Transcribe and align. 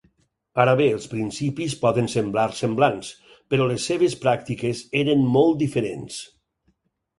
Ara 0.61 0.71
bé, 0.77 0.85
els 0.93 1.03
principis 1.11 1.75
poden 1.83 2.09
semblar 2.13 2.47
semblants, 2.61 3.13
però 3.53 3.69
les 3.73 3.87
seves 3.93 4.19
pràctiques 4.27 4.83
eren 5.05 5.25
molt 5.39 5.63
diferents. 5.63 6.21